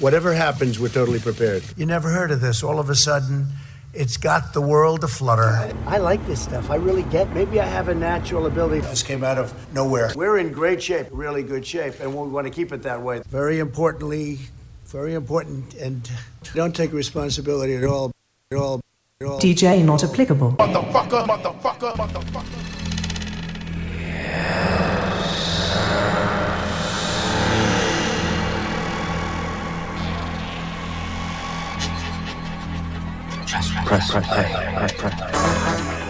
Whatever 0.00 0.32
happens, 0.32 0.80
we're 0.80 0.88
totally 0.88 1.20
prepared. 1.20 1.62
You 1.76 1.84
never 1.84 2.08
heard 2.08 2.30
of 2.30 2.40
this. 2.40 2.62
All 2.62 2.80
of 2.80 2.88
a 2.88 2.94
sudden, 2.94 3.48
it's 3.92 4.16
got 4.16 4.54
the 4.54 4.60
world 4.60 5.04
aflutter. 5.04 5.70
I 5.86 5.98
like 5.98 6.26
this 6.26 6.42
stuff. 6.42 6.70
I 6.70 6.76
really 6.76 7.02
get. 7.04 7.30
Maybe 7.34 7.60
I 7.60 7.66
have 7.66 7.88
a 7.88 7.94
natural 7.94 8.46
ability. 8.46 8.80
This 8.80 9.02
came 9.02 9.22
out 9.22 9.36
of 9.36 9.52
nowhere. 9.74 10.10
We're 10.16 10.38
in 10.38 10.50
great 10.50 10.82
shape, 10.82 11.08
really 11.10 11.42
good 11.42 11.66
shape, 11.66 12.00
and 12.00 12.14
we 12.16 12.26
want 12.26 12.46
to 12.46 12.50
keep 12.50 12.72
it 12.72 12.82
that 12.84 13.02
way. 13.02 13.20
Very 13.28 13.58
importantly, 13.58 14.38
very 14.86 15.12
important, 15.12 15.74
and 15.74 16.10
don't 16.54 16.74
take 16.74 16.92
responsibility 16.92 17.76
at 17.76 17.84
all. 17.84 18.12
At 18.50 18.56
all. 18.56 18.80
At 19.20 19.26
all. 19.26 19.40
DJ 19.40 19.84
not 19.84 20.02
applicable. 20.02 20.52
Motherfucker, 20.52 21.26
motherfucker, 21.26 21.94
motherfucker. 21.96 22.61
Press, 33.92 34.10
press, 34.10 34.26
press, 34.26 34.94
press, 34.94 34.94
press. 34.94 36.01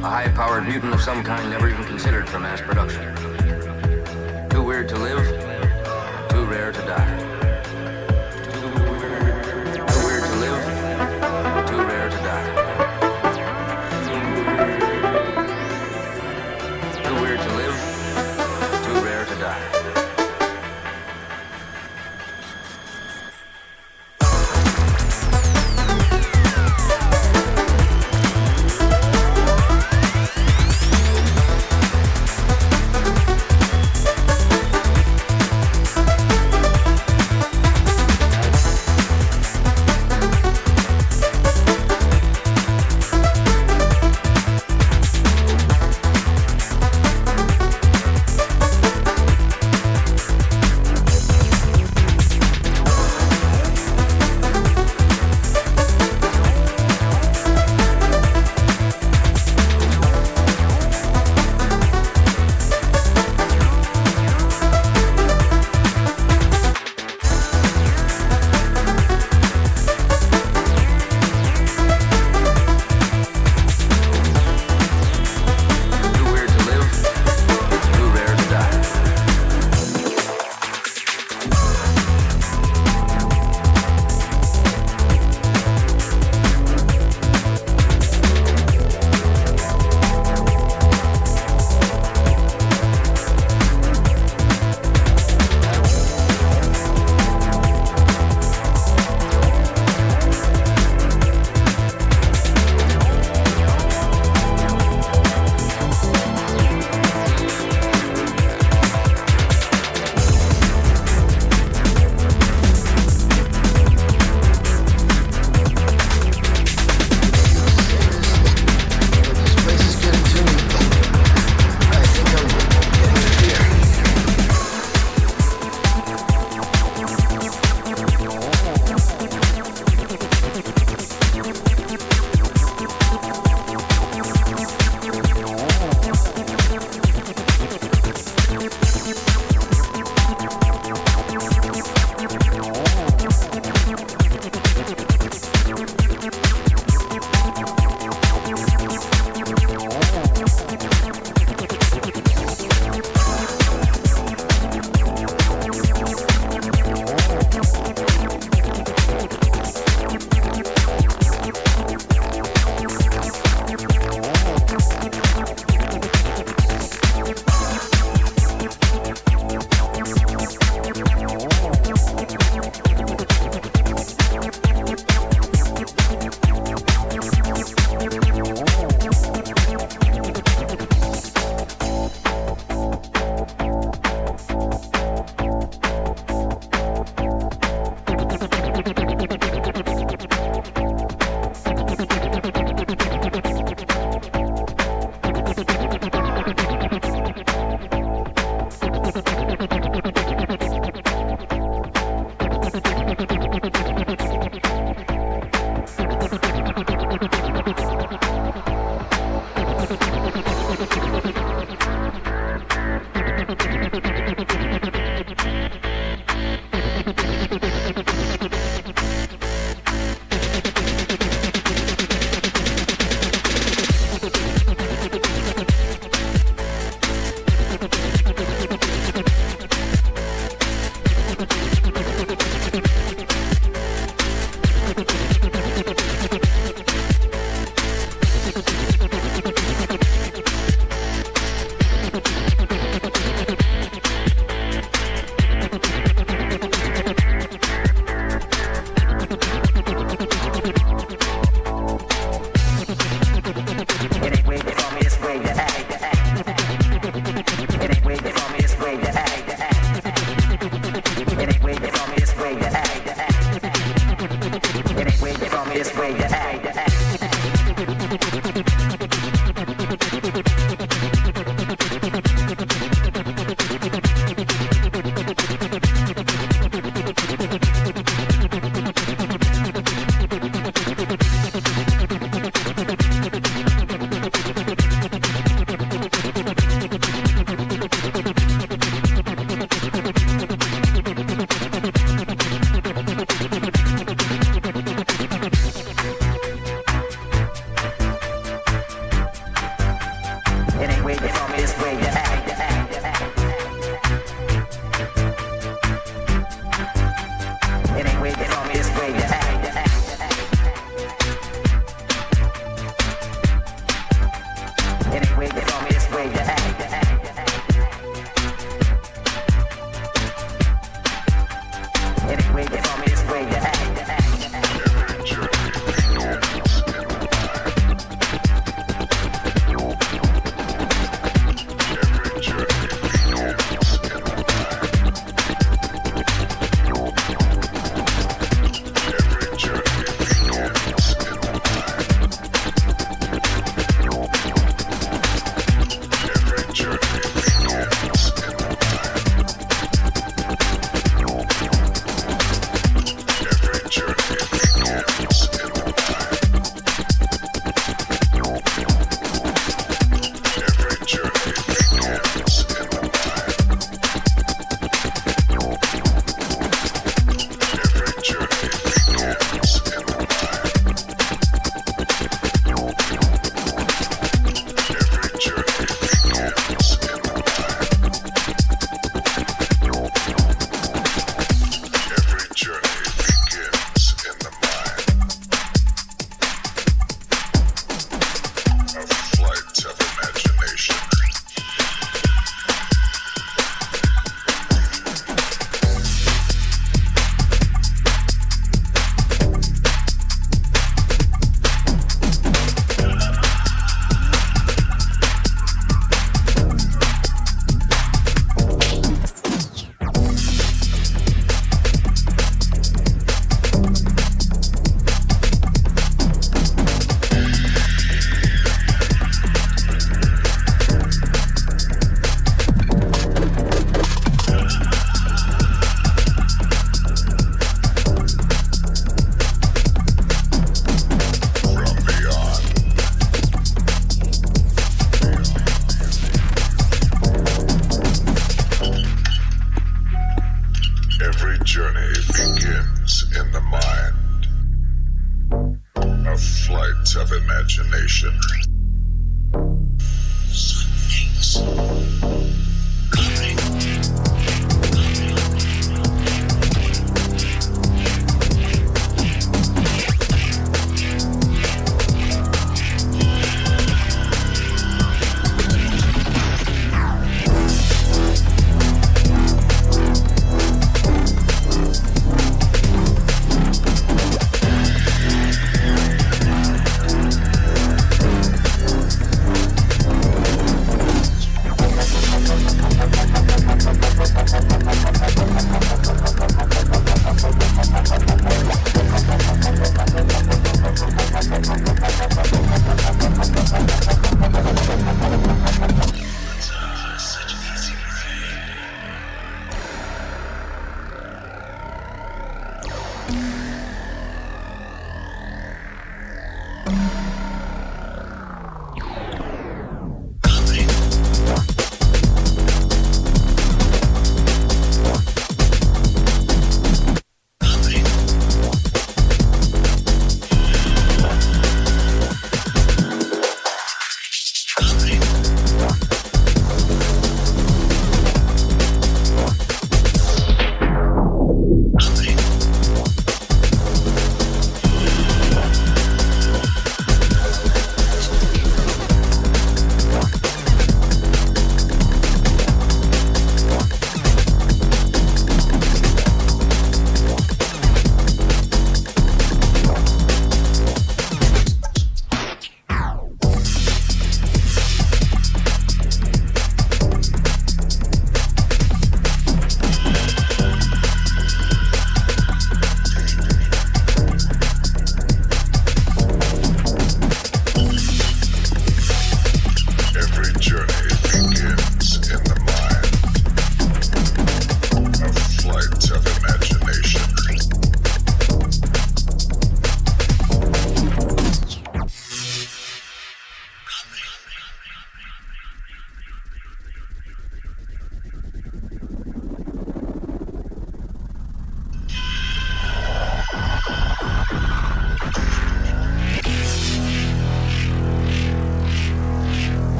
A 0.00 0.08
high 0.08 0.28
powered 0.28 0.64
mutant 0.64 0.94
of 0.94 1.00
some 1.00 1.24
kind 1.24 1.50
never 1.50 1.68
even 1.68 1.84
considered 1.84 2.28
for 2.28 2.38
mass 2.38 2.60
production. 2.60 3.02
Too 4.48 4.62
weird 4.62 4.88
to 4.90 4.96
live, 4.96 5.26
too 6.28 6.44
rare 6.44 6.70
to 6.70 6.80
die. 6.82 7.17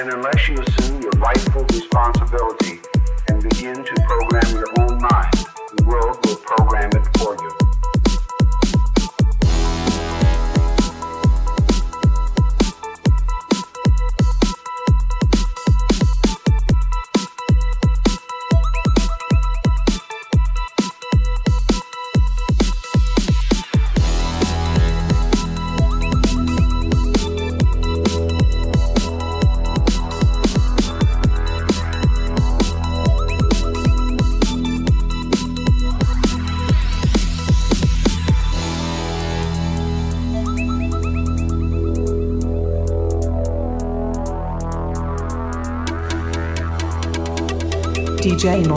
And 0.00 0.08
unless 0.14 0.48
you 0.48 0.54
assume 0.62 0.89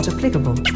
not 0.05 0.13
applicable. 0.15 0.72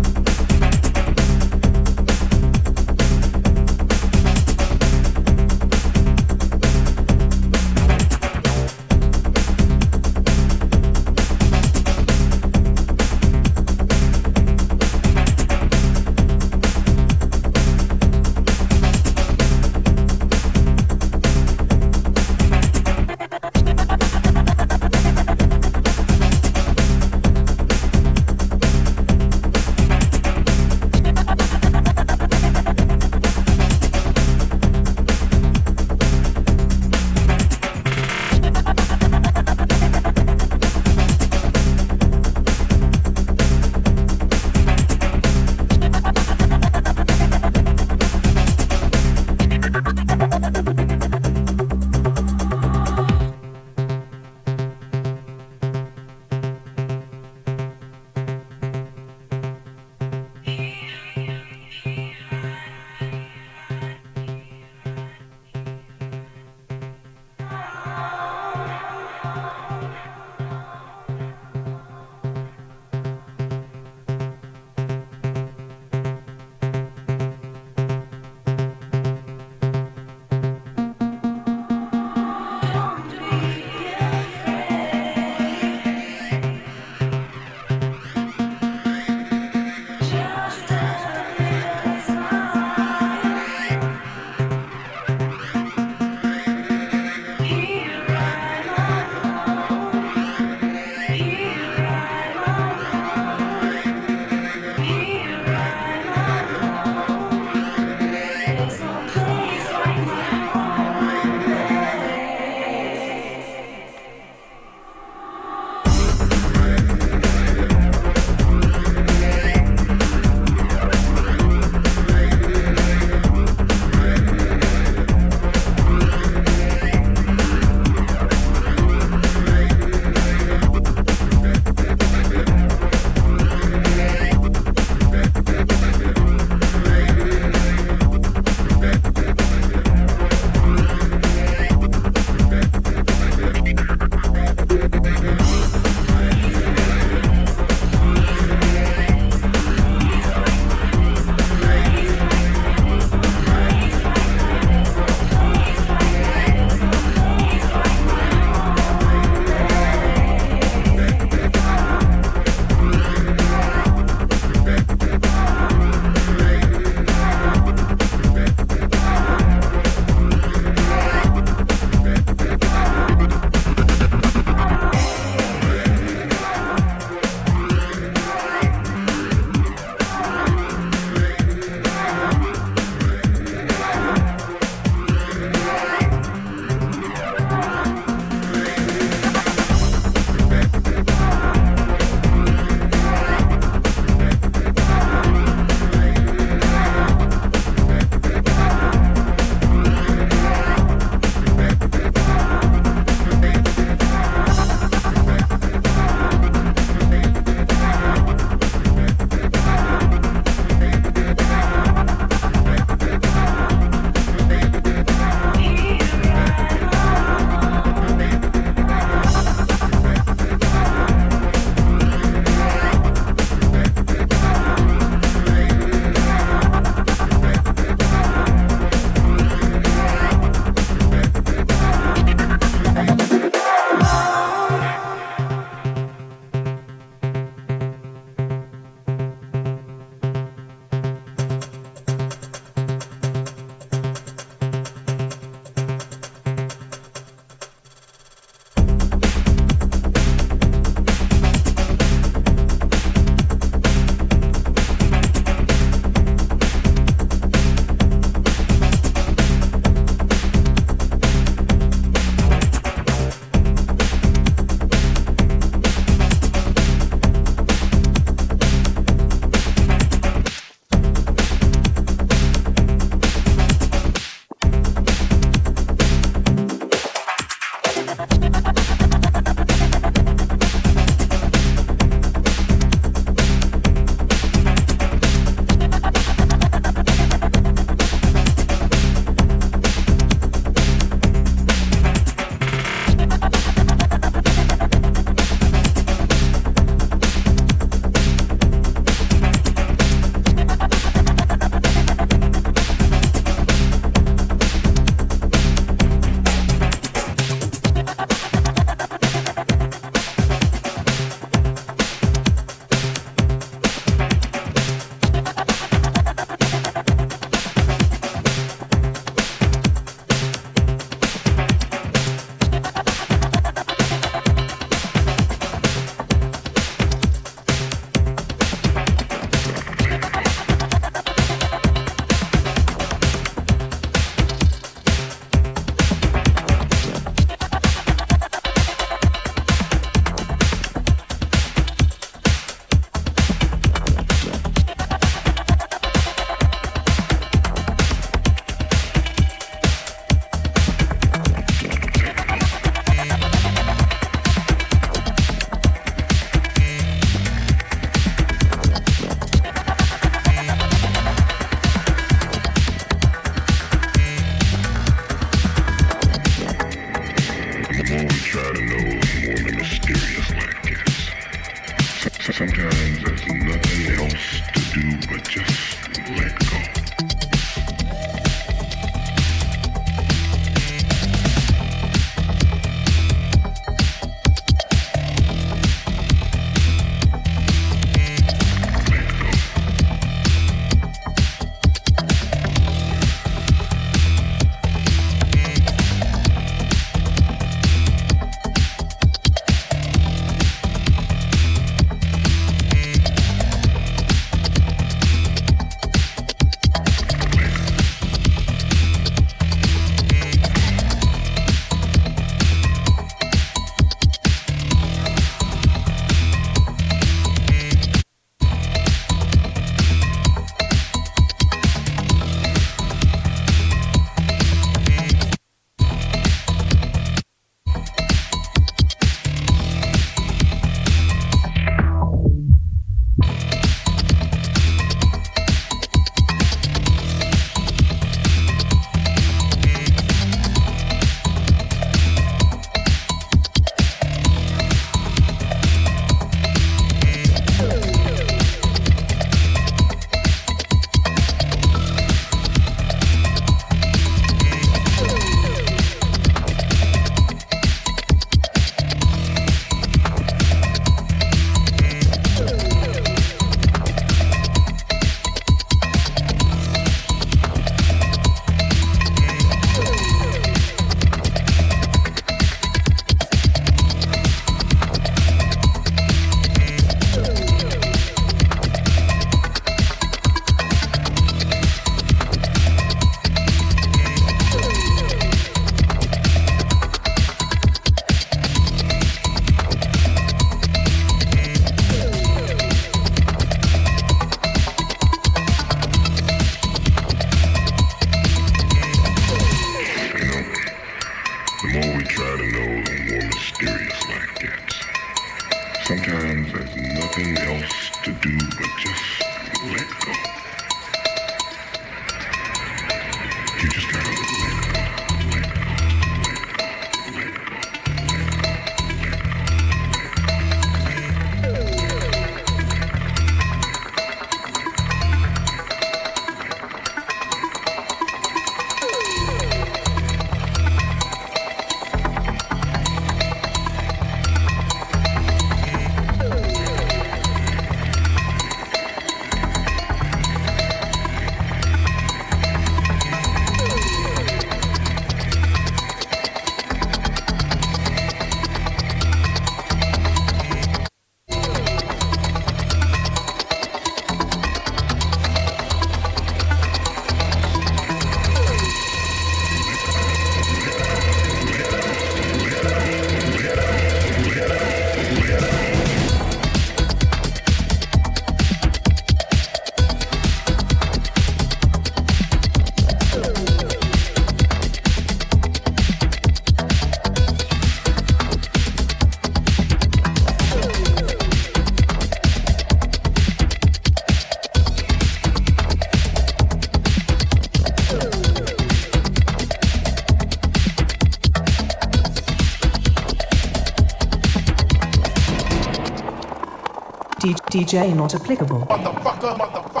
DJ 597.81 598.13
not 598.15 598.35
applicable. 598.35 598.81
Motherfucker, 598.81 599.57
motherfucker. 599.57 600.00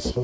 し。 0.00 0.14